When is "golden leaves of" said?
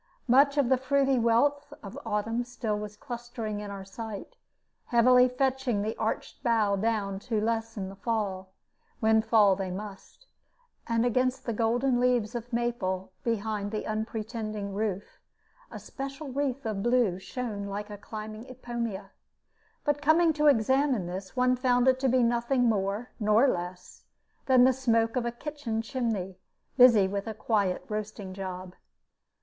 11.53-12.51